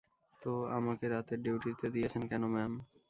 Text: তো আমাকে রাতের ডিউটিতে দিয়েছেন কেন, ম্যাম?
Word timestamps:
তো 0.41 0.49
আমাকে 0.77 1.05
রাতের 1.07 1.39
ডিউটিতে 1.43 1.87
দিয়েছেন 1.95 2.23
কেন, 2.31 2.43
ম্যাম? 2.53 2.73